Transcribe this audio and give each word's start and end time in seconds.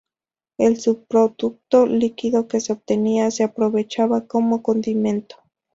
El 0.57 0.79
subproducto 0.81 1.85
líquido 1.85 2.47
que 2.47 2.59
se 2.59 2.73
obtenía 2.73 3.29
se 3.29 3.43
aprovechaba 3.43 4.25
como 4.25 4.63
condimento. 4.63 5.35